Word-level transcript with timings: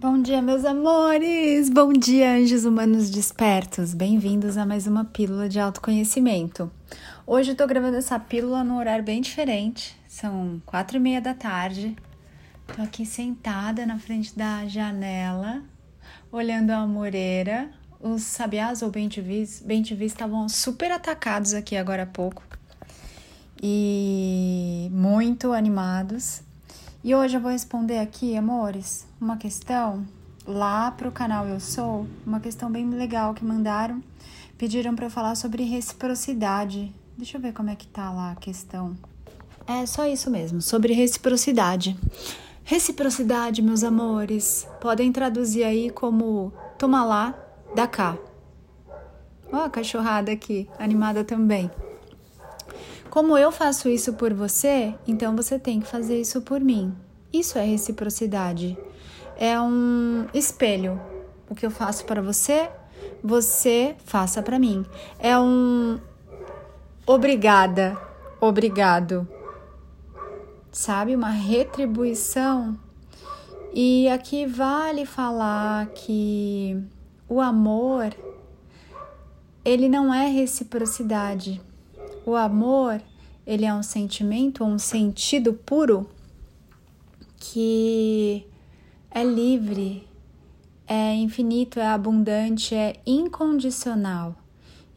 Bom 0.00 0.22
dia, 0.22 0.40
meus 0.40 0.64
amores! 0.64 1.68
Bom 1.68 1.92
dia, 1.92 2.36
anjos 2.36 2.64
humanos 2.64 3.10
despertos! 3.10 3.94
Bem-vindos 3.94 4.56
a 4.56 4.64
mais 4.64 4.86
uma 4.86 5.04
pílula 5.04 5.48
de 5.48 5.58
autoconhecimento. 5.58 6.70
Hoje 7.26 7.50
eu 7.50 7.56
tô 7.56 7.66
gravando 7.66 7.96
essa 7.96 8.16
pílula 8.16 8.62
num 8.62 8.78
horário 8.78 9.04
bem 9.04 9.20
diferente, 9.20 9.98
são 10.06 10.62
quatro 10.64 10.98
e 10.98 11.00
meia 11.00 11.20
da 11.20 11.34
tarde. 11.34 11.96
Tô 12.76 12.80
aqui 12.80 13.04
sentada 13.04 13.84
na 13.84 13.98
frente 13.98 14.38
da 14.38 14.64
janela, 14.68 15.64
olhando 16.30 16.70
a 16.70 16.86
moreira. 16.86 17.68
Os 18.00 18.22
sabiás 18.22 18.82
ou 18.82 18.92
bem-te-vis 18.92 19.64
estavam 20.02 20.48
super 20.48 20.92
atacados 20.92 21.54
aqui 21.54 21.76
agora 21.76 22.04
há 22.04 22.06
pouco 22.06 22.44
e 23.60 24.88
muito 24.92 25.52
animados. 25.52 26.46
E 27.08 27.14
hoje 27.14 27.38
eu 27.38 27.40
vou 27.40 27.50
responder 27.50 28.00
aqui, 28.00 28.36
amores, 28.36 29.06
uma 29.18 29.38
questão 29.38 30.06
lá 30.46 30.90
pro 30.90 31.10
canal 31.10 31.48
Eu 31.48 31.58
Sou, 31.58 32.06
uma 32.26 32.38
questão 32.38 32.70
bem 32.70 32.86
legal 32.90 33.32
que 33.32 33.42
mandaram. 33.42 34.02
Pediram 34.58 34.94
para 34.94 35.06
eu 35.06 35.10
falar 35.10 35.34
sobre 35.34 35.62
reciprocidade. 35.62 36.94
Deixa 37.16 37.38
eu 37.38 37.40
ver 37.40 37.54
como 37.54 37.70
é 37.70 37.76
que 37.76 37.86
tá 37.86 38.10
lá 38.10 38.32
a 38.32 38.36
questão. 38.36 38.94
É 39.66 39.86
só 39.86 40.06
isso 40.06 40.30
mesmo, 40.30 40.60
sobre 40.60 40.92
reciprocidade. 40.92 41.96
Reciprocidade, 42.62 43.62
meus 43.62 43.82
amores, 43.82 44.68
podem 44.78 45.10
traduzir 45.10 45.64
aí 45.64 45.88
como 45.88 46.52
toma 46.76 47.06
lá, 47.06 47.34
dá 47.74 47.86
cá. 47.86 48.18
Ó, 49.50 49.64
a 49.64 49.70
cachorrada 49.70 50.30
aqui, 50.30 50.68
animada 50.78 51.24
também. 51.24 51.70
Como 53.10 53.38
eu 53.38 53.50
faço 53.50 53.88
isso 53.88 54.12
por 54.12 54.34
você, 54.34 54.94
então 55.06 55.34
você 55.34 55.58
tem 55.58 55.80
que 55.80 55.86
fazer 55.86 56.20
isso 56.20 56.42
por 56.42 56.60
mim. 56.60 56.94
Isso 57.32 57.58
é 57.58 57.64
reciprocidade. 57.64 58.76
É 59.36 59.58
um 59.60 60.26
espelho. 60.34 61.00
O 61.48 61.54
que 61.54 61.64
eu 61.64 61.70
faço 61.70 62.04
para 62.04 62.20
você, 62.20 62.68
você 63.22 63.96
faça 64.04 64.42
para 64.42 64.58
mim. 64.58 64.84
É 65.18 65.38
um 65.38 65.98
obrigada, 67.06 67.96
obrigado. 68.40 69.26
Sabe? 70.70 71.16
Uma 71.16 71.30
retribuição. 71.30 72.78
E 73.72 74.08
aqui 74.08 74.46
vale 74.46 75.06
falar 75.06 75.86
que 75.88 76.76
o 77.28 77.40
amor 77.40 78.14
ele 79.64 79.88
não 79.88 80.12
é 80.12 80.26
reciprocidade. 80.28 81.60
O 82.28 82.36
amor, 82.36 83.00
ele 83.46 83.64
é 83.64 83.72
um 83.72 83.82
sentimento, 83.82 84.62
um 84.62 84.78
sentido 84.78 85.54
puro 85.54 86.06
que 87.38 88.46
é 89.10 89.24
livre, 89.24 90.06
é 90.86 91.14
infinito, 91.14 91.80
é 91.80 91.86
abundante, 91.86 92.74
é 92.74 93.00
incondicional. 93.06 94.36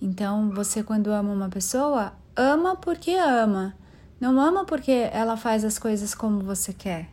Então, 0.01 0.49
você 0.49 0.83
quando 0.83 1.07
ama 1.07 1.31
uma 1.31 1.47
pessoa, 1.47 2.11
ama 2.35 2.75
porque 2.75 3.11
ama. 3.11 3.77
Não 4.19 4.37
ama 4.37 4.65
porque 4.65 4.91
ela 4.91 5.37
faz 5.37 5.63
as 5.63 5.79
coisas 5.79 6.13
como 6.13 6.41
você 6.41 6.73
quer. 6.73 7.07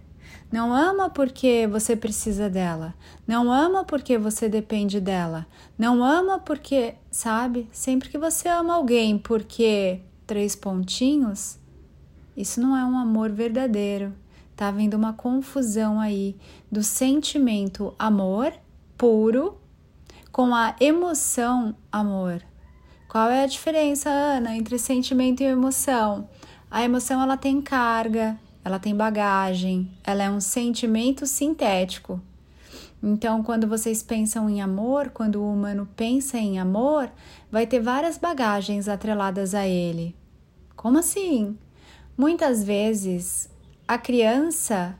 Não 0.50 0.75
ama 0.75 1.08
porque 1.08 1.69
você 1.69 1.94
precisa 1.94 2.50
dela. 2.50 2.92
Não 3.25 3.53
ama 3.53 3.84
porque 3.84 4.19
você 4.19 4.48
depende 4.48 5.00
dela. 5.00 5.47
Não 5.78 6.03
ama 6.03 6.41
porque, 6.41 6.97
sabe? 7.08 7.69
Sempre 7.70 8.08
que 8.08 8.19
você 8.19 8.48
ama 8.48 8.75
alguém 8.75 9.16
porque 9.16 10.00
três 10.28 10.54
pontinhos, 10.54 11.58
isso 12.36 12.60
não 12.60 12.76
é 12.76 12.84
um 12.84 12.96
amor 12.96 13.32
verdadeiro. 13.32 14.14
Tá 14.54 14.68
havendo 14.68 14.94
uma 14.94 15.12
confusão 15.12 15.98
aí 15.98 16.36
do 16.70 16.82
sentimento 16.82 17.94
amor 17.98 18.52
puro 18.96 19.58
com 20.30 20.54
a 20.54 20.76
emoção 20.78 21.74
amor. 21.90 22.42
Qual 23.08 23.30
é 23.30 23.42
a 23.42 23.46
diferença, 23.46 24.10
Ana, 24.10 24.54
entre 24.54 24.78
sentimento 24.78 25.40
e 25.42 25.46
emoção? 25.46 26.28
A 26.70 26.84
emoção 26.84 27.22
ela 27.22 27.36
tem 27.36 27.62
carga, 27.62 28.38
ela 28.62 28.78
tem 28.78 28.94
bagagem, 28.94 29.91
ela 30.04 30.24
é 30.24 30.30
um 30.30 30.41
sentimento 30.41 31.26
sintético. 31.26 32.20
Então, 33.03 33.42
quando 33.42 33.66
vocês 33.66 34.03
pensam 34.03 34.50
em 34.50 34.60
amor, 34.60 35.10
quando 35.10 35.36
o 35.36 35.53
humano 35.53 35.88
pensa 35.94 36.36
em 36.36 36.59
amor, 36.59 37.10
vai 37.50 37.66
ter 37.66 37.81
várias 37.81 38.19
bagagens 38.19 38.88
atreladas 38.88 39.54
a 39.54 39.66
ele. 39.66 40.16
Como 40.75 40.98
assim? 40.98 41.56
Muitas 42.16 42.64
vezes 42.64 43.48
a 43.86 43.97
criança 43.97 44.98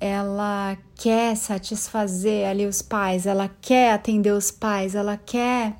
ela 0.00 0.76
quer 0.94 1.36
satisfazer 1.36 2.46
ali 2.46 2.66
os 2.66 2.82
pais, 2.82 3.26
ela 3.26 3.50
quer 3.60 3.92
atender 3.92 4.32
os 4.32 4.50
pais, 4.50 4.94
ela 4.94 5.16
quer 5.16 5.76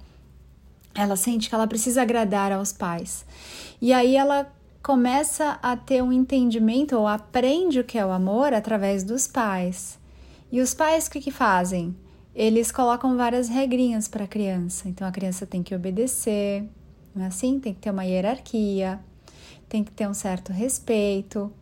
ela 0.95 1.15
sente 1.15 1.49
que 1.49 1.55
ela 1.55 1.67
precisa 1.67 2.03
agradar 2.03 2.51
aos 2.51 2.73
pais. 2.73 3.25
E 3.81 3.93
aí 3.93 4.17
ela 4.17 4.51
começa 4.83 5.59
a 5.63 5.77
ter 5.77 6.03
um 6.03 6.13
entendimento 6.13 6.97
ou 6.97 7.07
aprende 7.07 7.79
o 7.79 7.85
que 7.85 7.99
é 7.99 8.05
o 8.05 8.11
amor 8.11 8.53
através 8.53 9.05
dos 9.05 9.27
pais. 9.27 9.99
E 10.51 10.61
os 10.61 10.73
pais 10.73 11.07
o 11.07 11.11
que, 11.11 11.21
que 11.21 11.31
fazem? 11.31 11.95
Eles 12.35 12.71
colocam 12.71 13.17
várias 13.17 13.49
regrinhas 13.49 14.09
para 14.09 14.25
a 14.25 14.29
criança. 14.29 14.89
Então 14.89 15.07
a 15.07 15.13
criança 15.13 15.47
tem 15.47 15.63
que 15.63 15.75
obedecer, 15.75 16.65
não 17.15 17.25
é 17.25 17.29
assim? 17.29 17.59
Tem 17.59 17.75
que 17.75 17.81
ter 17.81 17.91
uma 17.91 18.05
hierarquia, 18.05 19.01
tem 19.69 19.85
que 19.85 19.91
ter 19.91 20.09
um 20.09 20.15
certo 20.15 20.53
respeito. 20.53 21.53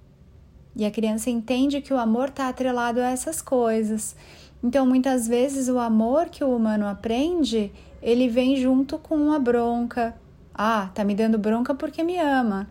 E 0.77 0.85
a 0.85 0.91
criança 0.91 1.31
entende 1.31 1.81
que 1.81 1.93
o 1.93 1.99
amor 1.99 2.29
está 2.29 2.49
atrelado 2.49 3.01
a 3.01 3.09
essas 3.09 3.41
coisas. 3.41 4.15
Então, 4.63 4.87
muitas 4.87 5.27
vezes, 5.27 5.69
o 5.69 5.79
amor 5.79 6.29
que 6.29 6.45
o 6.45 6.55
humano 6.55 6.87
aprende, 6.87 7.73
ele 8.03 8.29
vem 8.29 8.57
junto 8.57 8.99
com 8.99 9.17
uma 9.17 9.39
bronca. 9.39 10.15
Ah, 10.55 10.91
tá 10.95 11.03
me 11.03 11.15
dando 11.15 11.39
bronca 11.39 11.75
porque 11.75 12.05
me 12.05 12.19
ama. 12.19 12.69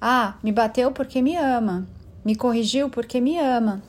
Ah, 0.00 0.34
me 0.42 0.50
bateu 0.50 0.90
porque 0.90 1.22
me 1.22 1.36
ama. 1.36 1.86
Me 2.24 2.34
corrigiu 2.34 2.90
porque 2.90 3.20
me 3.20 3.38
ama. 3.38 3.82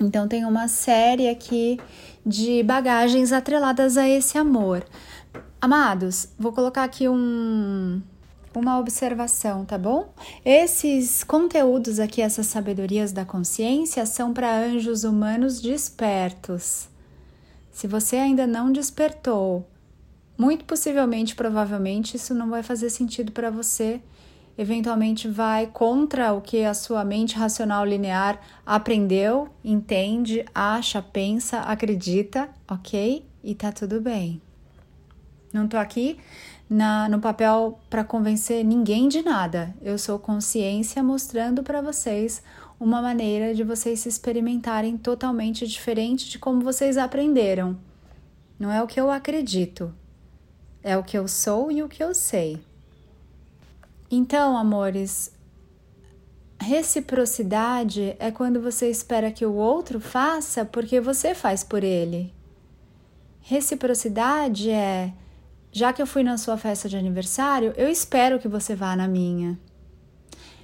Então 0.00 0.26
tem 0.26 0.44
uma 0.44 0.68
série 0.68 1.28
aqui 1.28 1.78
de 2.24 2.62
bagagens 2.62 3.32
atreladas 3.32 3.96
a 3.96 4.08
esse 4.08 4.36
amor. 4.36 4.84
Amados, 5.60 6.28
vou 6.38 6.52
colocar 6.52 6.84
aqui 6.84 7.08
um 7.08 8.02
uma 8.58 8.78
observação, 8.78 9.64
tá 9.64 9.76
bom? 9.76 10.12
Esses 10.44 11.24
conteúdos 11.24 11.98
aqui, 11.98 12.22
essas 12.22 12.46
sabedorias 12.46 13.12
da 13.12 13.24
consciência, 13.24 14.06
são 14.06 14.32
para 14.32 14.56
anjos 14.56 15.04
humanos 15.04 15.60
despertos. 15.60 16.88
Se 17.72 17.86
você 17.86 18.16
ainda 18.16 18.46
não 18.46 18.70
despertou, 18.70 19.68
muito 20.38 20.64
possivelmente, 20.64 21.34
provavelmente, 21.34 22.16
isso 22.16 22.34
não 22.34 22.48
vai 22.48 22.62
fazer 22.62 22.90
sentido 22.90 23.32
para 23.32 23.50
você 23.50 24.00
eventualmente 24.56 25.28
vai 25.28 25.66
contra 25.66 26.32
o 26.32 26.40
que 26.40 26.64
a 26.64 26.74
sua 26.74 27.04
mente 27.04 27.36
racional 27.36 27.84
linear 27.84 28.40
aprendeu, 28.64 29.48
entende, 29.64 30.44
acha, 30.54 31.02
pensa, 31.02 31.60
acredita, 31.60 32.48
ok? 32.68 33.26
E 33.42 33.54
tá 33.54 33.72
tudo 33.72 34.00
bem. 34.00 34.40
Não 35.52 35.68
tô 35.68 35.76
aqui 35.76 36.18
na, 36.68 37.08
no 37.08 37.20
papel 37.20 37.78
para 37.88 38.04
convencer 38.04 38.64
ninguém 38.64 39.08
de 39.08 39.22
nada. 39.22 39.74
Eu 39.82 39.98
sou 39.98 40.18
consciência 40.18 41.02
mostrando 41.02 41.62
para 41.62 41.80
vocês 41.80 42.42
uma 42.78 43.00
maneira 43.00 43.54
de 43.54 43.62
vocês 43.62 44.00
se 44.00 44.08
experimentarem 44.08 44.96
totalmente 44.96 45.66
diferente 45.66 46.28
de 46.28 46.38
como 46.38 46.60
vocês 46.60 46.96
aprenderam. 46.96 47.78
Não 48.58 48.70
é 48.70 48.82
o 48.82 48.86
que 48.86 49.00
eu 49.00 49.10
acredito, 49.10 49.94
é 50.82 50.96
o 50.96 51.02
que 51.02 51.16
eu 51.16 51.26
sou 51.28 51.70
e 51.70 51.82
o 51.82 51.88
que 51.88 52.02
eu 52.02 52.14
sei. 52.14 52.60
Então, 54.16 54.56
amores, 54.56 55.34
reciprocidade 56.60 58.14
é 58.20 58.30
quando 58.30 58.60
você 58.60 58.88
espera 58.88 59.32
que 59.32 59.44
o 59.44 59.54
outro 59.54 59.98
faça 59.98 60.64
porque 60.64 61.00
você 61.00 61.34
faz 61.34 61.64
por 61.64 61.82
ele. 61.82 62.32
Reciprocidade 63.40 64.70
é, 64.70 65.12
já 65.72 65.92
que 65.92 66.00
eu 66.00 66.06
fui 66.06 66.22
na 66.22 66.38
sua 66.38 66.56
festa 66.56 66.88
de 66.88 66.96
aniversário, 66.96 67.74
eu 67.76 67.88
espero 67.88 68.38
que 68.38 68.46
você 68.46 68.76
vá 68.76 68.94
na 68.94 69.08
minha. 69.08 69.58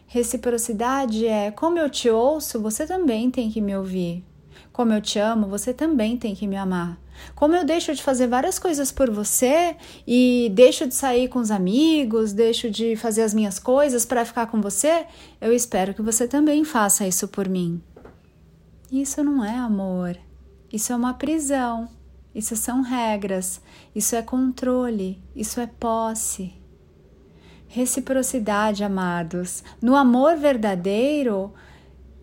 Reciprocidade 0.07 1.27
é, 1.27 1.51
como 1.51 1.77
eu 1.77 1.91
te 1.91 2.09
ouço, 2.09 2.63
você 2.63 2.87
também 2.87 3.33
tem 3.33 3.51
que 3.51 3.61
me 3.61 3.77
ouvir. 3.77 4.25
Como 4.73 4.93
eu 4.93 5.03
te 5.03 5.19
amo, 5.19 5.49
você 5.49 5.75
também 5.75 6.17
tem 6.17 6.37
que 6.37 6.47
me 6.47 6.57
amar. 6.57 7.01
Como 7.35 7.55
eu 7.55 7.65
deixo 7.65 7.95
de 7.95 8.03
fazer 8.03 8.27
várias 8.27 8.59
coisas 8.59 8.91
por 8.93 9.11
você 9.11 9.77
e 10.07 10.51
deixo 10.55 10.87
de 10.87 10.95
sair 10.95 11.29
com 11.29 11.39
os 11.39 11.51
amigos, 11.51 12.33
deixo 12.33 12.71
de 12.71 12.97
fazer 12.97 13.23
as 13.23 13.35
minhas 13.35 13.59
coisas 13.59 14.05
para 14.05 14.25
ficar 14.25 14.47
com 14.47 14.61
você, 14.61 15.07
eu 15.41 15.53
espero 15.53 15.95
que 15.95 16.03
você 16.03 16.27
também 16.27 16.65
faça 16.65 17.07
isso 17.07 17.29
por 17.29 17.49
mim. 17.49 17.83
Isso 18.91 19.23
não 19.23 19.45
é 19.45 19.57
amor. 19.57 20.17
Isso 20.73 20.93
é 20.93 20.97
uma 20.97 21.15
prisão. 21.15 21.89
Isso 22.35 22.57
são 22.57 22.83
regras. 22.83 23.61
Isso 23.95 24.17
é 24.17 24.23
controle. 24.23 25.23
Isso 25.35 25.61
é 25.61 25.67
posse. 25.67 26.55
Reciprocidade, 27.69 28.83
amados. 28.83 29.63
No 29.81 29.95
amor 29.95 30.37
verdadeiro, 30.37 31.53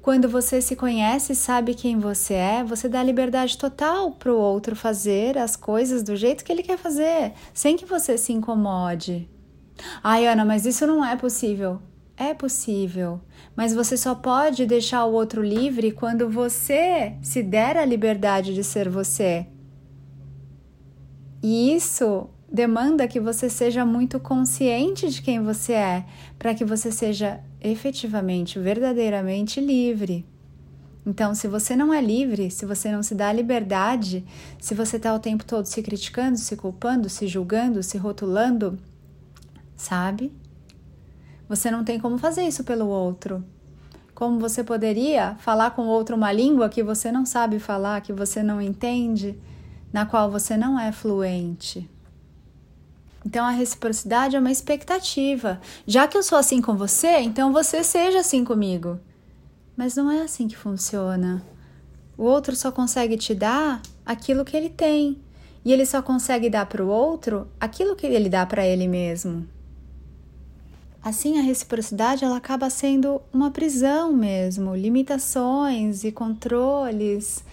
Quando 0.07 0.29
você 0.29 0.61
se 0.61 0.73
conhece 0.73 1.33
e 1.33 1.35
sabe 1.35 1.73
quem 1.73 1.99
você 1.99 2.33
é, 2.33 2.63
você 2.63 2.87
dá 2.87 3.03
liberdade 3.03 3.57
total 3.57 4.09
para 4.11 4.31
o 4.31 4.37
outro 4.37 4.73
fazer 4.73 5.37
as 5.37 5.57
coisas 5.57 6.01
do 6.01 6.15
jeito 6.15 6.45
que 6.45 6.51
ele 6.53 6.63
quer 6.63 6.77
fazer, 6.77 7.33
sem 7.53 7.75
que 7.75 7.85
você 7.85 8.17
se 8.17 8.31
incomode. 8.31 9.29
Ai, 10.01 10.25
Ana, 10.25 10.45
mas 10.45 10.65
isso 10.65 10.87
não 10.87 11.03
é 11.03 11.17
possível. 11.17 11.81
É 12.15 12.33
possível, 12.33 13.19
mas 13.53 13.73
você 13.73 13.97
só 13.97 14.15
pode 14.15 14.65
deixar 14.65 15.03
o 15.03 15.11
outro 15.11 15.43
livre 15.43 15.91
quando 15.91 16.29
você 16.29 17.17
se 17.21 17.43
der 17.43 17.75
a 17.75 17.83
liberdade 17.83 18.53
de 18.53 18.63
ser 18.63 18.87
você. 18.87 19.45
E 21.43 21.75
isso 21.75 22.29
demanda 22.51 23.07
que 23.07 23.19
você 23.19 23.49
seja 23.49 23.85
muito 23.85 24.19
consciente 24.19 25.09
de 25.09 25.21
quem 25.21 25.41
você 25.41 25.73
é, 25.73 26.05
para 26.39 26.53
que 26.53 26.63
você 26.63 26.91
seja 26.91 27.39
efetivamente, 27.61 28.59
verdadeiramente 28.59 29.59
livre. 29.59 30.25
Então, 31.05 31.33
se 31.33 31.47
você 31.47 31.75
não 31.75 31.93
é 31.93 32.01
livre, 32.01 32.51
se 32.51 32.65
você 32.65 32.91
não 32.91 33.01
se 33.01 33.15
dá 33.15 33.31
liberdade, 33.31 34.25
se 34.59 34.75
você 34.75 34.97
está 34.97 35.13
o 35.13 35.19
tempo 35.19 35.45
todo 35.45 35.65
se 35.65 35.81
criticando, 35.81 36.37
se 36.37 36.55
culpando, 36.57 37.09
se 37.09 37.27
julgando, 37.27 37.81
se 37.81 37.97
rotulando, 37.97 38.77
sabe? 39.75 40.33
Você 41.47 41.71
não 41.71 41.85
tem 41.85 41.97
como 41.97 42.17
fazer 42.17 42.43
isso 42.43 42.63
pelo 42.63 42.87
outro. 42.87 43.43
Como 44.13 44.39
você 44.39 44.63
poderia 44.63 45.35
falar 45.35 45.71
com 45.71 45.83
o 45.83 45.89
outro 45.89 46.15
uma 46.15 46.31
língua 46.31 46.67
que 46.67 46.83
você 46.83 47.09
não 47.09 47.25
sabe 47.25 47.57
falar, 47.57 48.01
que 48.01 48.11
você 48.11 48.43
não 48.43 48.61
entende, 48.61 49.39
na 49.93 50.05
qual 50.05 50.29
você 50.29 50.57
não 50.57 50.77
é 50.77 50.91
fluente? 50.91 51.89
Então 53.27 53.45
a 53.45 53.49
reciprocidade 53.49 54.37
é 54.37 54.39
uma 54.39 54.53
expectativa. 54.53 55.59
Já 55.85 56.07
que 56.07 56.17
eu 56.17 56.23
sou 56.23 56.37
assim 56.37 56.61
com 56.61 56.77
você, 56.77 57.19
então 57.19 57.51
você 57.51 57.83
seja 57.83 58.19
assim 58.19 58.45
comigo. 58.45 58.97
Mas 59.75 59.97
não 59.97 60.09
é 60.09 60.21
assim 60.21 60.47
que 60.47 60.55
funciona. 60.55 61.43
O 62.17 62.23
outro 62.23 62.55
só 62.55 62.71
consegue 62.71 63.17
te 63.17 63.35
dar 63.35 63.81
aquilo 64.05 64.45
que 64.45 64.55
ele 64.55 64.69
tem. 64.69 65.17
E 65.65 65.73
ele 65.73 65.85
só 65.85 66.01
consegue 66.01 66.49
dar 66.49 66.67
para 66.67 66.81
o 66.81 66.87
outro 66.87 67.49
aquilo 67.59 67.97
que 67.97 68.07
ele 68.07 68.29
dá 68.29 68.45
para 68.45 68.65
ele 68.65 68.87
mesmo. 68.87 69.45
Assim, 71.03 71.37
a 71.37 71.41
reciprocidade 71.41 72.23
ela 72.23 72.37
acaba 72.37 72.69
sendo 72.69 73.21
uma 73.33 73.51
prisão 73.51 74.13
mesmo, 74.13 74.73
limitações 74.73 76.05
e 76.05 76.13
controles 76.13 77.43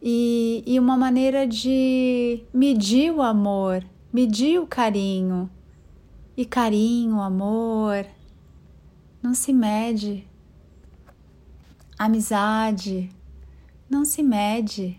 e, 0.00 0.62
e 0.64 0.78
uma 0.78 0.96
maneira 0.96 1.44
de 1.44 2.40
medir 2.54 3.12
o 3.12 3.20
amor 3.20 3.84
medir 4.12 4.60
o 4.60 4.66
carinho. 4.66 5.50
E 6.36 6.44
carinho, 6.44 7.20
amor, 7.20 8.06
não 9.22 9.34
se 9.34 9.52
mede. 9.52 10.26
Amizade, 11.98 13.10
não 13.90 14.04
se 14.04 14.22
mede. 14.22 14.98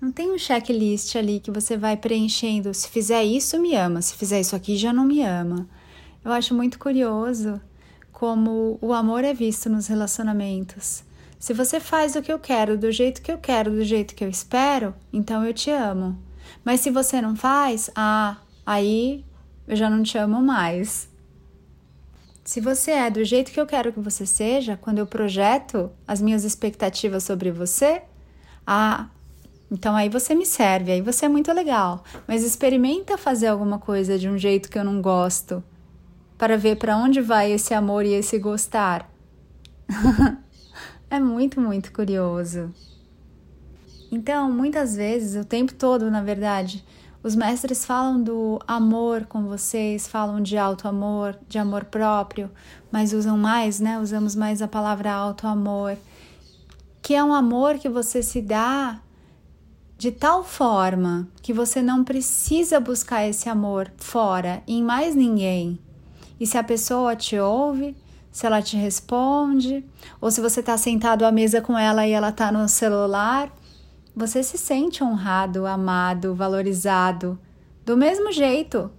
Não 0.00 0.12
tem 0.12 0.32
um 0.32 0.38
checklist 0.38 1.16
ali 1.16 1.40
que 1.40 1.50
você 1.50 1.76
vai 1.76 1.96
preenchendo. 1.96 2.72
Se 2.72 2.88
fizer 2.88 3.24
isso, 3.24 3.60
me 3.60 3.74
ama. 3.74 4.00
Se 4.00 4.14
fizer 4.14 4.40
isso 4.40 4.54
aqui, 4.54 4.76
já 4.76 4.92
não 4.92 5.04
me 5.04 5.22
ama. 5.22 5.68
Eu 6.24 6.32
acho 6.32 6.54
muito 6.54 6.78
curioso 6.78 7.60
como 8.12 8.78
o 8.80 8.92
amor 8.92 9.22
é 9.24 9.34
visto 9.34 9.68
nos 9.68 9.86
relacionamentos. 9.86 11.04
Se 11.38 11.52
você 11.54 11.78
faz 11.78 12.16
o 12.16 12.22
que 12.22 12.32
eu 12.32 12.38
quero, 12.38 12.76
do 12.76 12.90
jeito 12.90 13.22
que 13.22 13.30
eu 13.30 13.38
quero, 13.38 13.70
do 13.70 13.84
jeito 13.84 14.14
que 14.14 14.24
eu 14.24 14.28
espero, 14.28 14.94
então 15.12 15.44
eu 15.44 15.54
te 15.54 15.70
amo. 15.70 16.18
Mas 16.64 16.80
se 16.80 16.90
você 16.90 17.20
não 17.20 17.34
faz, 17.34 17.90
ah, 17.94 18.36
aí 18.64 19.24
eu 19.66 19.76
já 19.76 19.88
não 19.88 20.02
te 20.02 20.16
amo 20.18 20.40
mais. 20.40 21.08
Se 22.44 22.60
você 22.60 22.92
é 22.92 23.10
do 23.10 23.22
jeito 23.24 23.52
que 23.52 23.60
eu 23.60 23.66
quero 23.66 23.92
que 23.92 24.00
você 24.00 24.24
seja, 24.24 24.76
quando 24.76 24.98
eu 24.98 25.06
projeto 25.06 25.90
as 26.06 26.22
minhas 26.22 26.44
expectativas 26.44 27.22
sobre 27.22 27.50
você, 27.50 28.02
ah, 28.66 29.08
então 29.70 29.94
aí 29.94 30.08
você 30.08 30.34
me 30.34 30.46
serve, 30.46 30.92
aí 30.92 31.02
você 31.02 31.26
é 31.26 31.28
muito 31.28 31.52
legal. 31.52 32.02
Mas 32.26 32.42
experimenta 32.42 33.18
fazer 33.18 33.48
alguma 33.48 33.78
coisa 33.78 34.18
de 34.18 34.28
um 34.28 34.38
jeito 34.38 34.70
que 34.70 34.78
eu 34.78 34.84
não 34.84 35.02
gosto, 35.02 35.62
para 36.38 36.56
ver 36.56 36.76
para 36.76 36.96
onde 36.96 37.20
vai 37.20 37.52
esse 37.52 37.74
amor 37.74 38.06
e 38.06 38.14
esse 38.14 38.38
gostar. 38.38 39.10
é 41.10 41.20
muito, 41.20 41.60
muito 41.60 41.92
curioso. 41.92 42.72
Então, 44.10 44.50
muitas 44.50 44.96
vezes, 44.96 45.40
o 45.40 45.44
tempo 45.44 45.74
todo, 45.74 46.10
na 46.10 46.22
verdade, 46.22 46.84
os 47.22 47.34
mestres 47.34 47.84
falam 47.84 48.22
do 48.22 48.58
amor 48.66 49.26
com 49.26 49.44
vocês, 49.44 50.06
falam 50.08 50.40
de 50.40 50.56
alto 50.56 50.88
amor, 50.88 51.36
de 51.48 51.58
amor 51.58 51.84
próprio, 51.84 52.50
mas 52.90 53.12
usam 53.12 53.36
mais, 53.36 53.80
né? 53.80 53.98
Usamos 53.98 54.34
mais 54.34 54.62
a 54.62 54.68
palavra 54.68 55.12
alto 55.12 55.46
amor, 55.46 55.98
que 57.02 57.14
é 57.14 57.22
um 57.22 57.34
amor 57.34 57.78
que 57.78 57.88
você 57.88 58.22
se 58.22 58.40
dá 58.40 59.00
de 59.98 60.12
tal 60.12 60.44
forma 60.44 61.28
que 61.42 61.52
você 61.52 61.82
não 61.82 62.04
precisa 62.04 62.78
buscar 62.78 63.26
esse 63.26 63.48
amor 63.48 63.90
fora, 63.96 64.62
em 64.66 64.80
mais 64.80 65.16
ninguém. 65.16 65.78
E 66.38 66.46
se 66.46 66.56
a 66.56 66.62
pessoa 66.62 67.16
te 67.16 67.36
ouve, 67.36 67.96
se 68.30 68.46
ela 68.46 68.62
te 68.62 68.76
responde, 68.76 69.84
ou 70.20 70.30
se 70.30 70.40
você 70.40 70.60
está 70.60 70.78
sentado 70.78 71.24
à 71.24 71.32
mesa 71.32 71.60
com 71.60 71.76
ela 71.76 72.06
e 72.06 72.12
ela 72.12 72.28
está 72.28 72.52
no 72.52 72.68
celular, 72.68 73.52
você 74.18 74.42
se 74.42 74.58
sente 74.58 75.04
honrado, 75.04 75.64
amado, 75.64 76.34
valorizado, 76.34 77.38
do 77.86 77.96
mesmo 77.96 78.32
jeito. 78.32 78.90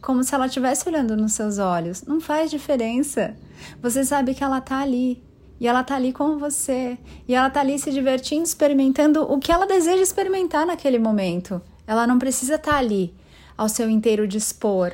Como 0.00 0.24
se 0.24 0.34
ela 0.34 0.46
estivesse 0.46 0.88
olhando 0.88 1.16
nos 1.16 1.32
seus 1.34 1.58
olhos. 1.58 2.02
Não 2.02 2.20
faz 2.20 2.50
diferença. 2.50 3.36
Você 3.80 4.04
sabe 4.04 4.34
que 4.34 4.42
ela 4.42 4.58
está 4.58 4.80
ali. 4.80 5.22
E 5.60 5.68
ela 5.68 5.82
está 5.82 5.94
ali 5.94 6.12
com 6.12 6.38
você. 6.38 6.98
E 7.28 7.36
ela 7.36 7.46
está 7.46 7.60
ali 7.60 7.78
se 7.78 7.92
divertindo, 7.92 8.42
experimentando 8.42 9.22
o 9.22 9.38
que 9.38 9.52
ela 9.52 9.64
deseja 9.64 10.02
experimentar 10.02 10.66
naquele 10.66 10.98
momento. 10.98 11.62
Ela 11.86 12.04
não 12.04 12.18
precisa 12.18 12.56
estar 12.56 12.72
tá 12.72 12.78
ali 12.78 13.14
ao 13.56 13.68
seu 13.68 13.88
inteiro 13.88 14.26
dispor 14.26 14.92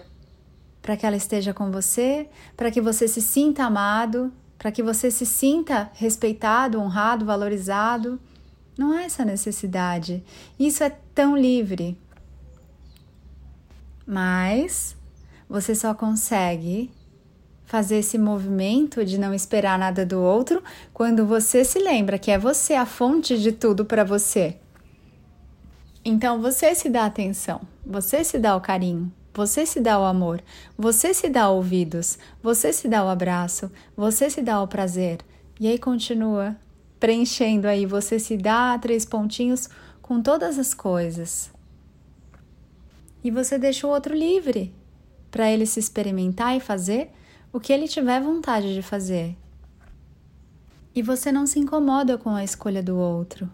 para 0.83 0.95
que 0.95 1.07
ela 1.07 1.17
esteja 1.17 1.55
com 1.55 1.71
você, 1.71 2.29
para 2.57 2.71
que 2.71 2.81
você 2.81 3.09
se 3.09 3.21
sinta 3.21 3.65
amado, 3.65 4.33
para 4.59 4.73
que 4.73 4.83
você 4.83 5.11
se 5.11 5.25
sinta 5.25 5.91
respeitado, 5.95 6.79
honrado, 6.79 7.25
valorizado. 7.25 8.21
Não 8.79 8.93
há 8.93 9.03
essa 9.03 9.25
necessidade. 9.25 10.23
Isso 10.57 10.85
é 10.85 10.91
tão 11.13 11.37
livre. 11.37 11.99
Mas 14.07 14.97
você 15.49 15.75
só 15.75 15.93
consegue 15.93 16.89
fazer 17.65 17.97
esse 17.97 18.17
movimento 18.17 19.05
de 19.05 19.19
não 19.19 19.35
esperar 19.35 19.77
nada 19.77 20.07
do 20.07 20.21
outro 20.21 20.63
quando 20.95 21.27
você 21.27 21.65
se 21.65 21.81
lembra 21.81 22.21
que 22.21 22.31
é 22.31 22.39
você 22.39 22.75
a 22.75 22.87
fonte 22.87 23.37
de 23.37 23.51
tudo 23.51 23.85
para 23.85 24.05
você. 24.05 24.57
Então 26.05 26.41
você 26.41 26.73
se 26.75 26.89
dá 26.89 27.05
atenção, 27.05 27.61
você 27.85 28.23
se 28.23 28.39
dá 28.39 28.57
o 28.57 28.61
carinho, 28.61 29.13
você 29.35 29.67
se 29.67 29.81
dá 29.81 29.99
o 29.99 30.05
amor, 30.05 30.41
você 30.79 31.13
se 31.13 31.29
dá 31.29 31.51
ouvidos, 31.51 32.17
você 32.41 32.73
se 32.73 32.89
dá 32.89 33.05
o 33.05 33.09
abraço, 33.09 33.71
você 33.97 34.31
se 34.31 34.41
dá 34.41 34.63
o 34.63 34.69
prazer. 34.69 35.19
E 35.61 35.67
aí 35.67 35.79
continua 35.79 36.57
preenchendo 36.99 37.69
aí, 37.69 37.87
você 37.87 38.19
se 38.19 38.37
dá 38.37 38.79
três 38.79 39.05
pontinhos 39.05 39.69
com 40.03 40.21
todas 40.21 40.59
as 40.59 40.75
coisas. 40.75 41.51
E 43.23 43.31
você 43.31 43.59
deixa 43.59 43.87
o 43.87 43.91
outro 43.91 44.15
livre 44.15 44.75
para 45.31 45.51
ele 45.51 45.67
se 45.67 45.79
experimentar 45.79 46.57
e 46.57 46.61
fazer 46.61 47.11
o 47.53 47.61
que 47.61 47.73
ele 47.73 47.89
tiver 47.89 48.21
vontade 48.21 48.75
de 48.75 48.83
fazer. 48.83 49.37
E 50.95 51.03
você 51.03 51.31
não 51.31 51.47
se 51.47 51.59
incomoda 51.59 52.17
com 52.19 52.31
a 52.31 52.43
escolha 52.43 52.83
do 52.83 52.97
outro, 52.97 53.51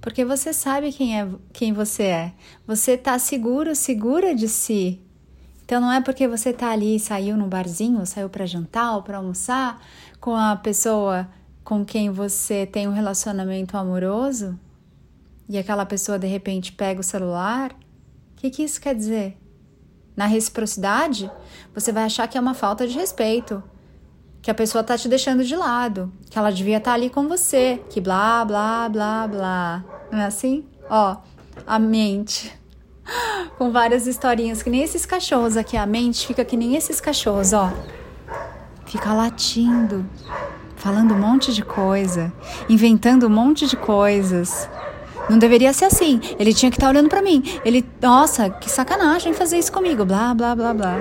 porque 0.00 0.24
você 0.24 0.52
sabe 0.52 0.92
quem 0.92 1.20
é 1.20 1.28
quem 1.52 1.72
você 1.72 2.02
é. 2.04 2.32
Você 2.66 2.92
está 2.92 3.18
seguro, 3.18 3.74
segura 3.74 4.34
de 4.34 4.48
si. 4.48 5.00
Então 5.64 5.80
não 5.80 5.92
é 5.92 6.00
porque 6.00 6.28
você 6.28 6.50
está 6.50 6.70
ali, 6.70 6.98
saiu 6.98 7.36
no 7.36 7.46
barzinho, 7.46 8.04
saiu 8.04 8.28
para 8.28 8.44
jantar 8.44 8.96
ou 8.96 9.02
para 9.02 9.18
almoçar 9.18 9.80
com 10.20 10.34
a 10.34 10.56
pessoa 10.56 11.28
com 11.64 11.82
quem 11.84 12.10
você 12.10 12.66
tem 12.66 12.86
um 12.86 12.92
relacionamento 12.92 13.76
amoroso 13.76 14.58
e 15.48 15.56
aquela 15.58 15.86
pessoa 15.86 16.18
de 16.18 16.26
repente 16.26 16.72
pega 16.72 17.00
o 17.00 17.04
celular, 17.04 17.72
o 17.72 18.36
que, 18.36 18.50
que 18.50 18.62
isso 18.62 18.80
quer 18.80 18.94
dizer? 18.94 19.36
Na 20.14 20.26
reciprocidade, 20.26 21.30
você 21.74 21.90
vai 21.90 22.04
achar 22.04 22.28
que 22.28 22.36
é 22.36 22.40
uma 22.40 22.54
falta 22.54 22.86
de 22.86 22.96
respeito, 22.96 23.62
que 24.42 24.50
a 24.50 24.54
pessoa 24.54 24.84
tá 24.84 24.96
te 24.96 25.08
deixando 25.08 25.42
de 25.42 25.56
lado, 25.56 26.12
que 26.30 26.38
ela 26.38 26.52
devia 26.52 26.76
estar 26.76 26.90
tá 26.90 26.94
ali 26.94 27.08
com 27.08 27.26
você, 27.26 27.82
que 27.88 28.00
blá, 28.00 28.44
blá, 28.44 28.88
blá, 28.88 29.26
blá. 29.26 29.84
Não 30.12 30.18
é 30.18 30.26
assim? 30.26 30.66
Ó, 30.88 31.16
a 31.66 31.78
mente. 31.78 32.52
Com 33.58 33.70
várias 33.70 34.06
historinhas, 34.06 34.62
que 34.62 34.70
nem 34.70 34.82
esses 34.82 35.04
cachorros 35.04 35.56
aqui. 35.56 35.76
A 35.76 35.86
mente 35.86 36.26
fica 36.26 36.44
que 36.44 36.56
nem 36.56 36.74
esses 36.74 37.00
cachorros, 37.00 37.52
ó. 37.52 37.72
Fica 38.86 39.12
latindo 39.12 40.04
falando 40.84 41.14
um 41.14 41.18
monte 41.18 41.50
de 41.50 41.64
coisa, 41.64 42.30
inventando 42.68 43.26
um 43.26 43.30
monte 43.30 43.66
de 43.66 43.74
coisas. 43.74 44.68
Não 45.30 45.38
deveria 45.38 45.72
ser 45.72 45.86
assim. 45.86 46.20
Ele 46.38 46.52
tinha 46.52 46.70
que 46.70 46.76
estar 46.76 46.88
tá 46.88 46.90
olhando 46.90 47.08
para 47.08 47.22
mim. 47.22 47.42
Ele, 47.64 47.82
nossa, 48.02 48.50
que 48.50 48.70
sacanagem 48.70 49.32
fazer 49.32 49.56
isso 49.56 49.72
comigo. 49.72 50.04
Blá, 50.04 50.34
blá, 50.34 50.54
blá, 50.54 50.74
blá. 50.74 50.98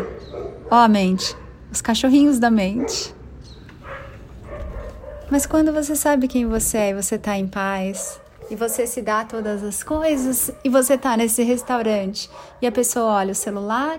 Ó, 0.72 0.76
a 0.78 0.88
mente. 0.88 1.36
Os 1.70 1.82
cachorrinhos 1.82 2.40
da 2.40 2.50
mente. 2.50 3.14
Mas 5.30 5.46
quando 5.46 5.74
você 5.74 5.98
sabe 5.98 6.30
quem 6.30 6.46
você 6.46 6.78
é 6.78 6.90
e 6.92 6.94
você 6.94 7.16
está 7.16 7.38
em 7.38 7.46
paz, 7.46 8.22
e 8.50 8.56
você 8.56 8.88
se 8.88 9.02
dá 9.02 9.26
todas 9.26 9.62
as 9.66 9.84
coisas, 9.84 10.50
e 10.64 10.70
você 10.70 10.94
está 10.94 11.18
nesse 11.18 11.44
restaurante 11.44 12.30
e 12.62 12.68
a 12.68 12.72
pessoa 12.72 13.16
olha 13.16 13.34
o 13.34 13.36
celular, 13.36 13.98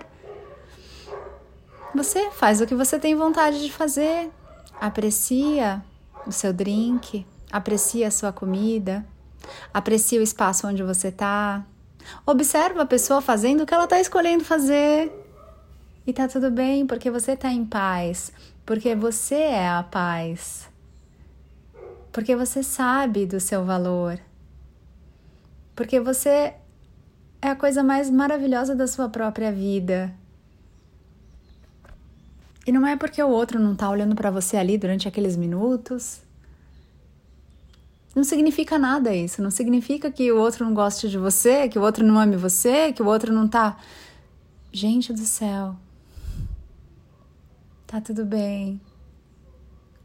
você 1.93 2.31
faz 2.31 2.59
o 2.59 2.65
que 2.65 2.73
você 2.73 2.97
tem 2.97 3.13
vontade 3.13 3.61
de 3.61 3.71
fazer, 3.71 4.31
aprecia 4.79 5.83
o 6.25 6.31
seu 6.31 6.51
drink, 6.51 7.25
aprecia 7.51 8.07
a 8.07 8.11
sua 8.11 8.31
comida, 8.31 9.05
aprecia 9.73 10.19
o 10.19 10.23
espaço 10.23 10.67
onde 10.67 10.83
você 10.83 11.09
está, 11.09 11.65
observa 12.25 12.83
a 12.83 12.85
pessoa 12.85 13.21
fazendo 13.21 13.63
o 13.63 13.65
que 13.65 13.73
ela 13.73 13.85
está 13.85 13.99
escolhendo 13.99 14.43
fazer. 14.43 15.11
E 16.07 16.13
tá 16.13 16.27
tudo 16.27 16.51
bem, 16.51 16.85
porque 16.85 17.09
você 17.09 17.31
está 17.31 17.51
em 17.51 17.65
paz, 17.65 18.31
porque 18.65 18.95
você 18.95 19.35
é 19.35 19.69
a 19.69 19.81
paz 19.81 20.69
porque 22.15 22.33
você 22.33 22.63
sabe 22.63 23.25
do 23.25 23.41
seu 23.41 23.65
valor, 23.65 24.17
porque 25.75 25.99
você 25.99 26.53
é 27.41 27.49
a 27.49 27.55
coisa 27.57 27.83
mais 27.83 28.09
maravilhosa 28.09 28.73
da 28.73 28.87
sua 28.87 29.09
própria 29.09 29.51
vida. 29.51 30.15
E 32.65 32.71
não 32.71 32.85
é 32.85 32.95
porque 32.95 33.21
o 33.21 33.29
outro 33.29 33.59
não 33.59 33.73
está 33.73 33.89
olhando 33.89 34.15
para 34.15 34.31
você 34.31 34.57
ali 34.57 34.77
durante 34.77 35.07
aqueles 35.07 35.35
minutos. 35.35 36.21
Não 38.15 38.23
significa 38.23 38.79
nada 38.79 39.13
isso. 39.13 39.41
Não 39.41 39.51
significa 39.51 40.09
que 40.09 40.31
o 40.31 40.37
outro 40.37 40.65
não 40.65 40.73
goste 40.73 41.09
de 41.09 41.17
você, 41.17 41.69
que 41.69 41.77
o 41.77 41.81
outro 41.81 42.03
não 42.03 42.17
ame 42.19 42.37
você, 42.37 42.91
que 42.91 43.03
o 43.03 43.05
outro 43.05 43.31
não 43.31 43.47
tá. 43.47 43.77
Gente 44.71 45.13
do 45.13 45.25
céu. 45.25 45.75
Tá 47.85 48.01
tudo 48.01 48.25
bem. 48.25 48.81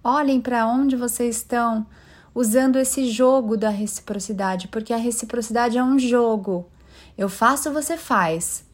Olhem 0.03 0.41
para 0.41 0.67
onde 0.67 0.97
vocês 0.97 1.37
estão 1.37 1.87
usando 2.35 2.77
esse 2.77 3.11
jogo 3.11 3.57
da 3.57 3.71
reciprocidade, 3.71 4.69
porque 4.69 4.93
a 4.93 4.97
reciprocidade 4.97 5.79
é 5.79 5.83
um 5.83 5.99
jogo. 5.99 6.69
Eu 7.17 7.29
faço, 7.29 7.73
você 7.73 7.97
faz. 7.97 8.65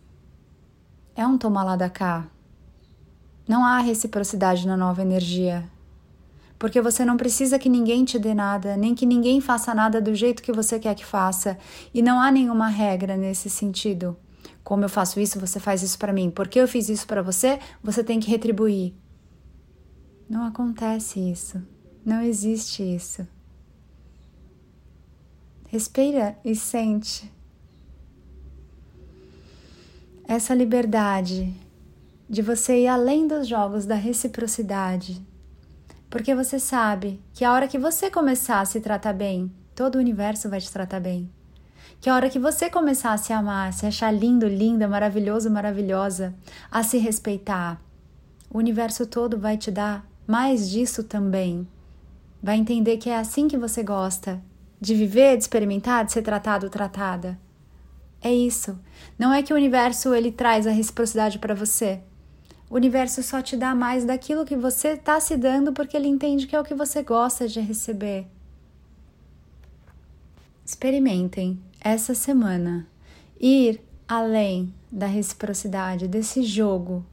É 1.14 1.26
um 1.26 1.38
tomar 1.38 1.64
lá 1.64 1.76
da 1.76 1.88
cá. 1.88 2.26
Não 3.48 3.64
há 3.64 3.78
reciprocidade 3.78 4.66
na 4.66 4.76
nova 4.76 5.02
energia. 5.02 5.64
Porque 6.58 6.80
você 6.80 7.04
não 7.04 7.16
precisa 7.16 7.58
que 7.58 7.68
ninguém 7.68 8.04
te 8.04 8.18
dê 8.18 8.34
nada, 8.34 8.76
nem 8.76 8.94
que 8.94 9.06
ninguém 9.06 9.40
faça 9.40 9.74
nada 9.74 10.00
do 10.00 10.14
jeito 10.14 10.42
que 10.42 10.52
você 10.52 10.78
quer 10.78 10.94
que 10.94 11.04
faça. 11.04 11.58
E 11.92 12.02
não 12.02 12.18
há 12.18 12.30
nenhuma 12.30 12.68
regra 12.68 13.16
nesse 13.16 13.50
sentido. 13.50 14.16
Como 14.64 14.84
eu 14.84 14.88
faço 14.88 15.20
isso, 15.20 15.38
você 15.38 15.60
faz 15.60 15.82
isso 15.82 15.98
para 15.98 16.12
mim. 16.12 16.30
Porque 16.30 16.58
eu 16.58 16.66
fiz 16.66 16.88
isso 16.88 17.06
para 17.06 17.22
você, 17.22 17.60
você 17.82 18.02
tem 18.02 18.18
que 18.18 18.30
retribuir. 18.30 18.94
Não 20.28 20.44
acontece 20.44 21.20
isso. 21.20 21.62
Não 22.04 22.22
existe 22.22 22.82
isso. 22.82 23.26
Respira 25.68 26.38
e 26.44 26.54
sente 26.54 27.30
essa 30.26 30.54
liberdade 30.54 31.54
de 32.28 32.42
você 32.42 32.82
ir 32.82 32.88
além 32.88 33.26
dos 33.26 33.46
jogos 33.46 33.86
da 33.86 33.94
reciprocidade. 33.94 35.24
Porque 36.10 36.34
você 36.34 36.58
sabe 36.58 37.20
que 37.32 37.44
a 37.44 37.52
hora 37.52 37.68
que 37.68 37.78
você 37.78 38.10
começar 38.10 38.60
a 38.60 38.64
se 38.64 38.80
tratar 38.80 39.12
bem, 39.12 39.52
todo 39.74 39.96
o 39.96 39.98
universo 39.98 40.48
vai 40.48 40.60
te 40.60 40.70
tratar 40.70 41.00
bem. 41.00 41.30
Que 42.00 42.10
a 42.10 42.14
hora 42.14 42.28
que 42.28 42.38
você 42.38 42.68
começar 42.68 43.12
a 43.12 43.18
se 43.18 43.32
amar, 43.32 43.72
se 43.72 43.86
achar 43.86 44.10
lindo, 44.10 44.46
linda, 44.46 44.88
maravilhoso, 44.88 45.50
maravilhosa, 45.50 46.34
a 46.70 46.82
se 46.82 46.98
respeitar, 46.98 47.80
o 48.50 48.58
universo 48.58 49.06
todo 49.06 49.38
vai 49.38 49.56
te 49.56 49.70
dar 49.70 50.06
mais 50.26 50.68
disso 50.68 51.04
também. 51.04 51.66
Vai 52.42 52.56
entender 52.56 52.96
que 52.96 53.10
é 53.10 53.16
assim 53.16 53.48
que 53.48 53.56
você 53.56 53.82
gosta 53.82 54.42
de 54.80 54.94
viver, 54.94 55.36
de 55.36 55.44
experimentar, 55.44 56.04
de 56.04 56.12
ser 56.12 56.22
tratado, 56.22 56.68
tratada. 56.68 57.38
É 58.20 58.32
isso. 58.32 58.78
Não 59.18 59.32
é 59.32 59.42
que 59.42 59.52
o 59.52 59.56
universo 59.56 60.14
ele 60.14 60.32
traz 60.32 60.66
a 60.66 60.70
reciprocidade 60.70 61.38
para 61.38 61.54
você. 61.54 62.02
O 62.68 62.74
universo 62.74 63.22
só 63.22 63.40
te 63.40 63.56
dá 63.56 63.74
mais 63.74 64.04
daquilo 64.04 64.44
que 64.44 64.56
você 64.56 64.88
está 64.88 65.20
se 65.20 65.36
dando 65.36 65.72
porque 65.72 65.96
ele 65.96 66.08
entende 66.08 66.46
que 66.46 66.56
é 66.56 66.60
o 66.60 66.64
que 66.64 66.74
você 66.74 67.02
gosta 67.02 67.46
de 67.46 67.60
receber. 67.60 68.26
Experimentem 70.64 71.60
essa 71.80 72.12
semana 72.12 72.88
ir 73.40 73.80
além 74.08 74.74
da 74.90 75.06
reciprocidade, 75.06 76.08
desse 76.08 76.42
jogo 76.42 77.06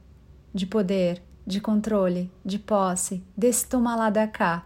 de 0.53 0.65
poder, 0.65 1.21
de 1.45 1.59
controle, 1.59 2.31
de 2.43 2.57
posse, 2.57 3.23
desse 3.37 3.67
tomar 3.67 3.95
lá 3.95 4.09
da 4.09 4.27
cá. 4.27 4.65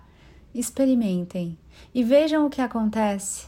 Experimentem 0.54 1.58
e 1.94 2.04
vejam 2.04 2.46
o 2.46 2.50
que 2.50 2.62
acontece. 2.62 3.48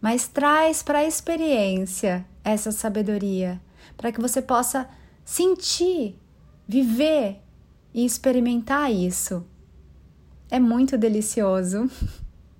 Mas 0.00 0.26
traz 0.26 0.82
para 0.82 0.98
a 0.98 1.06
experiência 1.06 2.26
essa 2.44 2.72
sabedoria, 2.72 3.60
para 3.96 4.10
que 4.12 4.20
você 4.20 4.40
possa 4.40 4.88
sentir, 5.24 6.16
viver 6.68 7.40
e 7.92 8.04
experimentar 8.04 8.92
isso. 8.92 9.44
É 10.50 10.60
muito 10.60 10.98
delicioso. 10.98 11.90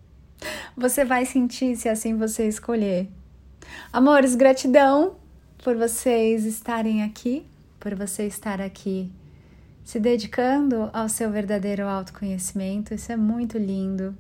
Você 0.76 1.04
vai 1.04 1.26
sentir 1.26 1.76
se 1.76 1.88
assim 1.88 2.16
você 2.16 2.46
escolher. 2.46 3.08
Amores, 3.92 4.36
gratidão 4.36 5.16
por 5.64 5.76
vocês 5.76 6.44
estarem 6.44 7.02
aqui, 7.02 7.44
por 7.80 7.96
você 7.96 8.24
estar 8.24 8.60
aqui 8.60 9.10
se 9.84 9.98
dedicando 9.98 10.88
ao 10.92 11.08
seu 11.08 11.30
verdadeiro 11.30 11.88
autoconhecimento. 11.88 12.94
Isso 12.94 13.10
é 13.10 13.16
muito 13.16 13.58
lindo 13.58 14.16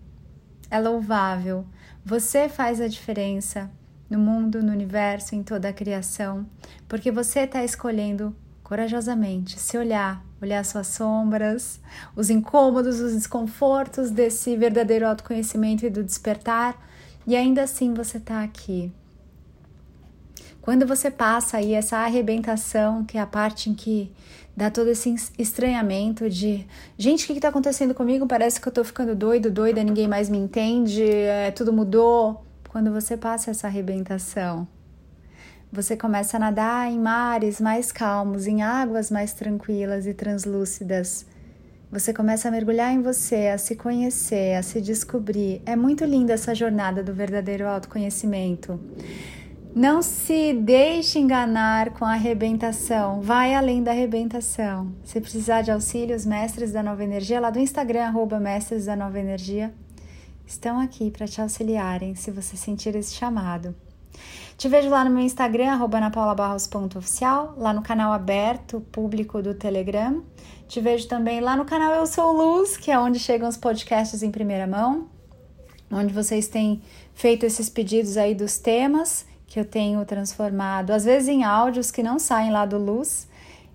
é 0.70 0.78
louvável. 0.78 1.64
Você 2.04 2.48
faz 2.48 2.80
a 2.80 2.88
diferença 2.88 3.70
no 4.08 4.18
mundo, 4.18 4.62
no 4.62 4.72
universo, 4.72 5.34
em 5.34 5.42
toda 5.42 5.68
a 5.68 5.72
criação, 5.72 6.46
porque 6.86 7.10
você 7.10 7.40
está 7.40 7.64
escolhendo 7.64 8.34
corajosamente 8.68 9.58
se 9.58 9.78
olhar, 9.78 10.22
olhar 10.42 10.62
suas 10.62 10.88
sombras, 10.88 11.80
os 12.14 12.28
incômodos, 12.28 13.00
os 13.00 13.14
desconfortos 13.14 14.10
desse 14.10 14.56
verdadeiro 14.58 15.06
autoconhecimento 15.06 15.86
e 15.86 15.90
do 15.90 16.04
despertar, 16.04 16.76
e 17.26 17.34
ainda 17.34 17.62
assim 17.62 17.94
você 17.94 18.18
está 18.18 18.42
aqui. 18.42 18.92
Quando 20.60 20.86
você 20.86 21.10
passa 21.10 21.56
aí 21.56 21.72
essa 21.72 21.96
arrebentação, 21.96 23.06
que 23.06 23.16
é 23.16 23.22
a 23.22 23.26
parte 23.26 23.70
em 23.70 23.74
que 23.74 24.12
dá 24.54 24.70
todo 24.70 24.88
esse 24.88 25.14
estranhamento 25.38 26.28
de 26.28 26.66
gente, 26.98 27.24
o 27.24 27.26
que 27.28 27.32
está 27.32 27.48
acontecendo 27.48 27.94
comigo? 27.94 28.26
Parece 28.26 28.60
que 28.60 28.68
eu 28.68 28.70
estou 28.70 28.84
ficando 28.84 29.16
doido, 29.16 29.50
doida, 29.50 29.82
ninguém 29.82 30.06
mais 30.06 30.28
me 30.28 30.36
entende, 30.36 31.02
é, 31.02 31.50
tudo 31.52 31.72
mudou. 31.72 32.44
Quando 32.68 32.92
você 32.92 33.16
passa 33.16 33.50
essa 33.50 33.66
arrebentação, 33.66 34.68
você 35.70 35.96
começa 35.96 36.36
a 36.38 36.40
nadar 36.40 36.90
em 36.90 36.98
mares 36.98 37.60
mais 37.60 37.92
calmos, 37.92 38.46
em 38.46 38.62
águas 38.62 39.10
mais 39.10 39.34
tranquilas 39.34 40.06
e 40.06 40.14
translúcidas. 40.14 41.26
Você 41.90 42.12
começa 42.12 42.48
a 42.48 42.50
mergulhar 42.50 42.92
em 42.92 43.02
você, 43.02 43.48
a 43.48 43.58
se 43.58 43.76
conhecer, 43.76 44.56
a 44.56 44.62
se 44.62 44.80
descobrir. 44.80 45.62
É 45.66 45.76
muito 45.76 46.04
linda 46.04 46.32
essa 46.34 46.54
jornada 46.54 47.02
do 47.02 47.14
verdadeiro 47.14 47.66
autoconhecimento. 47.66 48.80
Não 49.74 50.02
se 50.02 50.54
deixe 50.54 51.18
enganar 51.18 51.90
com 51.90 52.04
a 52.04 52.12
arrebentação. 52.12 53.20
Vai 53.20 53.54
além 53.54 53.82
da 53.82 53.90
arrebentação. 53.90 54.92
Se 55.04 55.20
precisar 55.20 55.62
de 55.62 55.70
auxílio, 55.70 56.16
os 56.16 56.26
mestres 56.26 56.72
da 56.72 56.82
nova 56.82 57.04
energia, 57.04 57.40
lá 57.40 57.50
do 57.50 57.58
Instagram, 57.58 58.04
arroba 58.04 58.40
mestres 58.40 58.86
da 58.86 58.96
nova 58.96 59.18
energia, 59.18 59.72
estão 60.46 60.80
aqui 60.80 61.10
para 61.10 61.28
te 61.28 61.40
auxiliarem 61.40 62.14
se 62.14 62.30
você 62.30 62.56
sentir 62.56 62.96
esse 62.96 63.14
chamado. 63.14 63.74
Te 64.58 64.68
vejo 64.68 64.90
lá 64.90 65.04
no 65.04 65.10
meu 65.12 65.22
Instagram, 65.22 65.78
anapaulabarros.oficial, 65.80 67.54
lá 67.56 67.72
no 67.72 67.80
canal 67.80 68.12
aberto, 68.12 68.80
público 68.90 69.40
do 69.40 69.54
Telegram. 69.54 70.24
Te 70.66 70.80
vejo 70.80 71.06
também 71.06 71.40
lá 71.40 71.56
no 71.56 71.64
canal 71.64 71.94
Eu 71.94 72.04
Sou 72.08 72.32
Luz, 72.32 72.76
que 72.76 72.90
é 72.90 72.98
onde 72.98 73.20
chegam 73.20 73.48
os 73.48 73.56
podcasts 73.56 74.20
em 74.20 74.32
primeira 74.32 74.66
mão, 74.66 75.06
onde 75.92 76.12
vocês 76.12 76.48
têm 76.48 76.82
feito 77.14 77.46
esses 77.46 77.70
pedidos 77.70 78.16
aí 78.16 78.34
dos 78.34 78.58
temas 78.58 79.24
que 79.46 79.60
eu 79.60 79.64
tenho 79.64 80.04
transformado, 80.04 80.90
às 80.90 81.04
vezes 81.04 81.28
em 81.28 81.44
áudios 81.44 81.92
que 81.92 82.02
não 82.02 82.18
saem 82.18 82.50
lá 82.50 82.66
do 82.66 82.78
Luz 82.78 83.27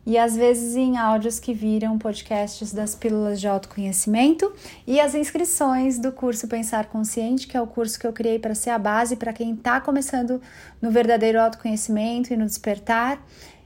e 0.06 0.18
às 0.18 0.36
vezes 0.36 0.76
em 0.76 0.98
áudios 0.98 1.40
que 1.40 1.54
viram 1.54 1.98
podcasts 1.98 2.74
das 2.74 2.94
pílulas 2.94 3.40
de 3.40 3.48
autoconhecimento 3.48 4.52
e 4.86 5.00
as 5.00 5.16
inscrições 5.16 5.98
do 5.98 6.12
curso 6.12 6.48
Pensar 6.48 6.88
Consciente, 6.88 7.48
que 7.48 7.56
é 7.56 7.62
o 7.62 7.68
curso 7.68 8.00
que 8.00 8.06
eu 8.06 8.14
criei 8.14 8.38
para 8.38 8.54
ser 8.54 8.72
a 8.72 8.78
base 8.78 9.16
para 9.16 9.32
quem 9.32 9.54
está 9.54 9.80
começando 9.80 10.42
no 10.82 10.92
verdadeiro 10.92 11.40
autoconhecimento 11.40 12.34
e 12.34 12.38
no 12.38 12.46
despertar. 12.46 13.22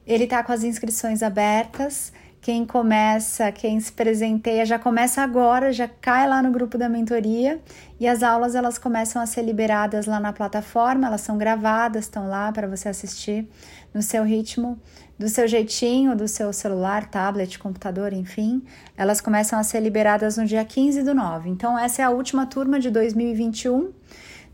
Ele 0.05 0.25
está 0.25 0.43
com 0.43 0.51
as 0.51 0.63
inscrições 0.63 1.23
abertas. 1.23 2.13
Quem 2.39 2.65
começa, 2.65 3.51
quem 3.51 3.77
se 3.79 3.91
presenteia, 3.91 4.65
já 4.65 4.79
começa 4.79 5.21
agora, 5.21 5.73
já 5.73 5.87
cai 5.87 6.29
lá 6.29 6.41
no 6.41 6.51
grupo 6.51 6.77
da 6.77 6.87
mentoria 6.87 7.59
e 7.99 8.07
as 8.07 8.23
aulas 8.23 8.55
elas 8.55 8.77
começam 8.77 9.21
a 9.21 9.25
ser 9.25 9.41
liberadas 9.41 10.05
lá 10.05 10.19
na 10.19 10.31
plataforma, 10.31 11.07
elas 11.07 11.21
são 11.21 11.37
gravadas, 11.37 12.05
estão 12.05 12.29
lá 12.29 12.49
para 12.51 12.67
você 12.67 12.87
assistir 12.87 13.49
no 13.93 14.01
seu 14.01 14.23
ritmo, 14.23 14.79
do 15.17 15.27
seu 15.27 15.47
jeitinho, 15.47 16.15
do 16.15 16.27
seu 16.27 16.53
celular, 16.53 17.09
tablet, 17.09 17.57
computador, 17.57 18.13
enfim, 18.13 18.61
elas 18.95 19.19
começam 19.19 19.57
a 19.57 19.63
ser 19.63 19.79
liberadas 19.79 20.37
no 20.37 20.45
dia 20.45 20.63
15 20.63 21.01
do 21.03 21.15
9. 21.15 21.49
Então, 21.49 21.77
essa 21.77 22.01
é 22.01 22.05
a 22.05 22.09
última 22.09 22.45
turma 22.45 22.79
de 22.79 22.89
2021 22.91 23.91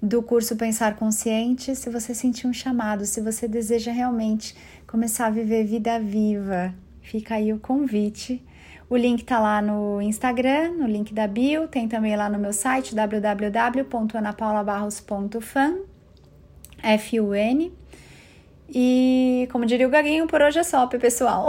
do 0.02 0.24
curso 0.24 0.56
Pensar 0.56 0.96
Consciente. 0.96 1.76
Se 1.76 1.90
você 1.90 2.16
sentir 2.16 2.48
um 2.48 2.54
chamado, 2.54 3.06
se 3.06 3.20
você 3.20 3.46
deseja 3.48 3.92
realmente 3.92 4.56
começar 4.88 5.28
a 5.28 5.30
viver 5.30 5.66
vida 5.66 6.00
viva, 6.00 6.74
fica 7.02 7.36
aí 7.36 7.52
o 7.52 7.60
convite. 7.60 8.42
O 8.90 8.96
link 8.96 9.24
tá 9.24 9.40
lá 9.40 9.62
no 9.62 10.02
Instagram, 10.02 10.74
no 10.74 10.88
link 10.88 11.14
da 11.14 11.28
bio, 11.28 11.68
tem 11.68 11.88
também 11.88 12.16
lá 12.16 12.30
no 12.30 12.38
meu 12.38 12.54
site 12.54 12.94
www.anapaulabarros.fan, 12.94 15.78
F-U-N. 16.82 17.83
E 18.70 19.48
como 19.52 19.66
diria 19.66 19.88
o 19.88 19.90
Gaguinho, 19.90 20.28
por 20.28 20.42
hoje 20.42 20.60
é 20.60 20.64
só, 20.64 20.86
pessoal. 20.88 21.48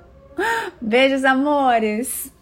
Beijos, 0.80 1.24
amores! 1.24 2.32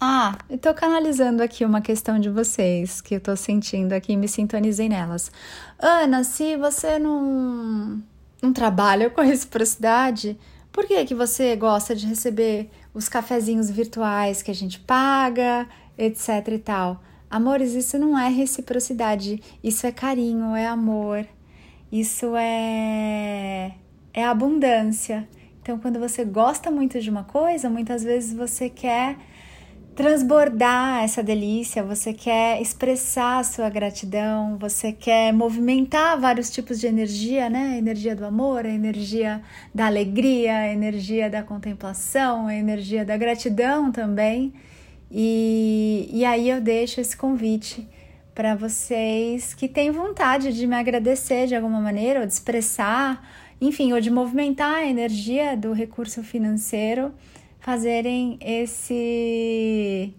Ah, 0.00 0.36
eu 0.50 0.58
tô 0.58 0.74
canalizando 0.74 1.42
aqui 1.42 1.64
uma 1.64 1.80
questão 1.80 2.18
de 2.18 2.28
vocês 2.28 3.00
que 3.00 3.14
eu 3.14 3.20
tô 3.20 3.34
sentindo 3.34 3.94
aqui 3.94 4.16
me 4.16 4.28
sintonizei 4.28 4.88
nelas. 4.88 5.32
Ana, 5.78 6.22
se 6.24 6.56
você 6.56 6.98
não, 6.98 8.02
não 8.42 8.52
trabalha 8.52 9.08
com 9.08 9.22
reciprocidade, 9.22 10.38
por 10.70 10.86
que, 10.86 11.04
que 11.06 11.14
você 11.14 11.56
gosta 11.56 11.94
de 11.94 12.06
receber 12.06 12.70
os 12.92 13.08
cafezinhos 13.08 13.70
virtuais 13.70 14.42
que 14.42 14.50
a 14.50 14.54
gente 14.54 14.78
paga, 14.78 15.66
etc 15.96 16.48
e 16.48 16.58
tal? 16.58 17.02
Amores, 17.30 17.72
isso 17.72 17.96
não 17.96 18.18
é 18.18 18.28
reciprocidade, 18.28 19.42
isso 19.62 19.86
é 19.86 19.92
carinho, 19.92 20.54
é 20.54 20.66
amor, 20.66 21.26
isso 21.94 22.34
é, 22.36 23.72
é 24.12 24.24
abundância. 24.24 25.28
Então, 25.62 25.78
quando 25.78 26.00
você 26.00 26.24
gosta 26.24 26.68
muito 26.68 27.00
de 27.00 27.08
uma 27.08 27.22
coisa, 27.22 27.70
muitas 27.70 28.02
vezes 28.02 28.34
você 28.34 28.68
quer 28.68 29.16
transbordar 29.94 31.04
essa 31.04 31.22
delícia, 31.22 31.84
você 31.84 32.12
quer 32.12 32.60
expressar 32.60 33.38
a 33.38 33.44
sua 33.44 33.70
gratidão, 33.70 34.58
você 34.58 34.90
quer 34.90 35.32
movimentar 35.32 36.18
vários 36.18 36.50
tipos 36.50 36.80
de 36.80 36.88
energia, 36.88 37.48
né? 37.48 37.74
A 37.74 37.78
energia 37.78 38.16
do 38.16 38.24
amor, 38.24 38.66
a 38.66 38.70
energia 38.70 39.40
da 39.72 39.86
alegria, 39.86 40.56
a 40.58 40.72
energia 40.72 41.30
da 41.30 41.44
contemplação, 41.44 42.48
a 42.48 42.56
energia 42.56 43.04
da 43.04 43.16
gratidão 43.16 43.92
também. 43.92 44.52
E, 45.12 46.10
e 46.12 46.24
aí 46.24 46.50
eu 46.50 46.60
deixo 46.60 47.00
esse 47.00 47.16
convite 47.16 47.86
para 48.34 48.54
vocês 48.54 49.54
que 49.54 49.68
têm 49.68 49.90
vontade 49.90 50.52
de 50.52 50.66
me 50.66 50.74
agradecer 50.74 51.46
de 51.46 51.54
alguma 51.54 51.80
maneira, 51.80 52.20
ou 52.20 52.26
de 52.26 52.32
expressar, 52.32 53.24
enfim, 53.60 53.92
ou 53.92 54.00
de 54.00 54.10
movimentar 54.10 54.74
a 54.74 54.86
energia 54.86 55.56
do 55.56 55.72
recurso 55.72 56.22
financeiro, 56.22 57.14
fazerem 57.60 58.36
esse 58.40 60.12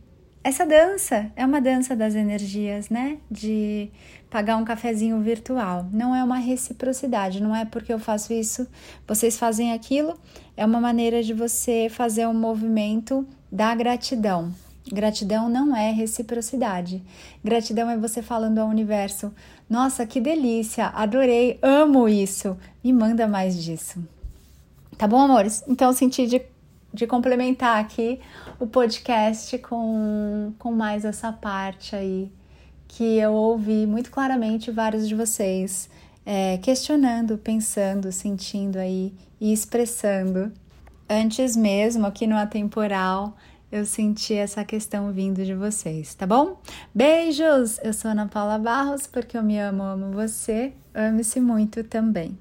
essa 0.43 0.65
dança. 0.65 1.31
É 1.35 1.45
uma 1.45 1.59
dança 1.59 1.95
das 1.95 2.13
energias, 2.13 2.89
né? 2.89 3.17
De 3.29 3.89
pagar 4.29 4.57
um 4.57 4.63
cafezinho 4.63 5.19
virtual. 5.19 5.87
Não 5.91 6.15
é 6.15 6.23
uma 6.23 6.37
reciprocidade, 6.37 7.41
não 7.41 7.55
é 7.55 7.65
porque 7.65 7.91
eu 7.91 7.99
faço 7.99 8.31
isso, 8.31 8.67
vocês 9.07 9.37
fazem 9.37 9.73
aquilo. 9.73 10.17
É 10.55 10.65
uma 10.65 10.79
maneira 10.79 11.23
de 11.23 11.33
você 11.33 11.87
fazer 11.89 12.27
um 12.27 12.33
movimento 12.33 13.27
da 13.51 13.73
gratidão. 13.73 14.53
Gratidão 14.91 15.49
não 15.49 15.75
é 15.75 15.91
reciprocidade. 15.91 17.01
Gratidão 17.43 17.89
é 17.89 17.97
você 17.97 18.21
falando 18.21 18.59
ao 18.59 18.67
universo: 18.67 19.33
Nossa, 19.69 20.05
que 20.05 20.21
delícia, 20.21 20.87
adorei, 20.87 21.57
amo 21.61 22.07
isso, 22.07 22.57
me 22.83 22.93
manda 22.93 23.27
mais 23.27 23.61
disso. 23.61 24.03
Tá 24.97 25.07
bom, 25.07 25.19
amores? 25.19 25.63
Então, 25.67 25.91
senti 25.91 26.27
de, 26.27 26.41
de 26.93 27.07
complementar 27.07 27.79
aqui 27.79 28.19
o 28.59 28.67
podcast 28.67 29.57
com, 29.57 30.53
com 30.57 30.71
mais 30.71 31.03
essa 31.03 31.31
parte 31.33 31.95
aí 31.95 32.31
que 32.87 33.17
eu 33.17 33.33
ouvi 33.33 33.85
muito 33.85 34.09
claramente 34.09 34.71
vários 34.71 35.07
de 35.07 35.15
vocês 35.15 35.89
é, 36.25 36.57
questionando, 36.57 37.37
pensando, 37.37 38.11
sentindo 38.11 38.77
aí 38.77 39.13
e 39.39 39.53
expressando. 39.53 40.51
Antes 41.07 41.55
mesmo, 41.55 42.07
aqui 42.07 42.25
no 42.25 42.35
Atemporal, 42.35 43.35
eu 43.75 43.85
senti 43.85 44.33
essa 44.33 44.63
questão 44.63 45.11
vindo 45.11 45.43
de 45.43 45.53
vocês, 45.53 46.15
tá 46.15 46.25
bom? 46.25 46.61
Beijos! 46.93 47.77
Eu 47.83 47.91
sou 47.91 48.09
Ana 48.09 48.25
Paula 48.25 48.57
Barros, 48.57 49.05
porque 49.05 49.37
eu 49.37 49.43
me 49.43 49.59
amo, 49.59 49.83
amo 49.83 50.13
você. 50.13 50.71
Ame-se 50.93 51.41
muito 51.41 51.83
também. 51.83 52.37